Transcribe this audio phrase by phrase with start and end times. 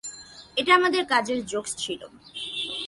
[0.55, 2.07] এটা আমাদের কাজের জোক্স ছিলো।